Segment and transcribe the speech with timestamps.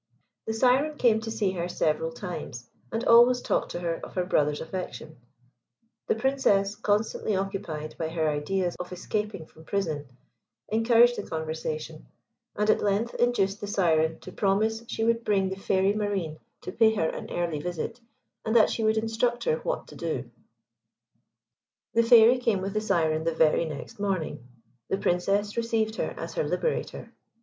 [0.47, 4.25] The Syren came to see her several times, and always talked to her of her
[4.25, 5.17] brother's affection;
[6.07, 10.07] the Princess, constantly occupied by her ideas of escaping from prison,
[10.69, 12.07] encouraged the conversation,
[12.55, 16.71] and at length induced the Syren to promise she would bring the Fairy Marine to
[16.71, 18.01] pay her an early visit,
[18.43, 20.31] and that she would instruct her what to do.
[21.93, 24.47] The Fairy came with the Syren the very next morning;
[24.89, 27.13] the Princess received her as her liberator.